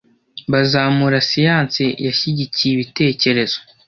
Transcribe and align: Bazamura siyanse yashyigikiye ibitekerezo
Bazamura 0.51 1.17
siyanse 1.29 1.83
yashyigikiye 2.05 2.71
ibitekerezo 2.73 3.57